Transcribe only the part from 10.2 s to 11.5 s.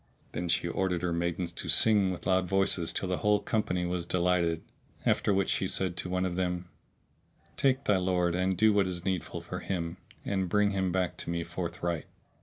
and bring him back to me